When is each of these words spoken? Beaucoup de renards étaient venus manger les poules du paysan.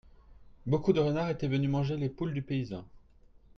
Beaucoup 0.65 0.93
de 0.93 0.99
renards 0.99 1.29
étaient 1.29 1.47
venus 1.47 1.69
manger 1.69 1.95
les 1.95 2.09
poules 2.09 2.33
du 2.33 2.41
paysan. 2.41 2.85